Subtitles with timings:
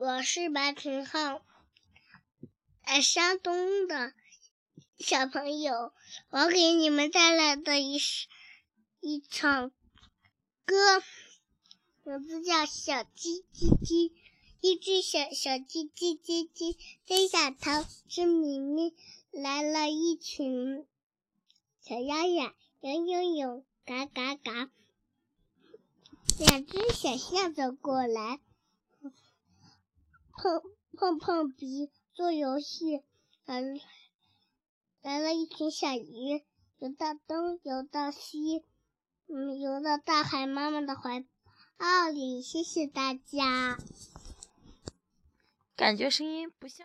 [0.00, 1.42] 我是白晨浩，
[2.86, 4.12] 在山东的
[4.96, 5.92] 小朋友，
[6.30, 7.98] 我给你们带来的一
[9.00, 9.72] 一场
[10.64, 11.02] 歌，
[12.04, 14.10] 名字叫《小鸡叽叽》。
[14.60, 18.94] 一只小小鸡叽叽叽，低下头吃米米，
[19.32, 20.86] 来了一群
[21.80, 24.70] 小鸭鸭，游游游，嘎嘎嘎。
[26.38, 28.38] 两只小象走过来，
[30.38, 30.62] 碰
[30.96, 33.02] 碰碰鼻做游戏。
[33.44, 33.60] 来
[35.02, 36.44] 来了一群小鱼，
[36.78, 38.64] 游到东，游到西，
[39.26, 41.24] 嗯，游到大海妈妈的怀
[41.76, 42.40] 抱里。
[42.40, 43.78] 谢谢大家。
[45.74, 46.76] 感觉声音不像。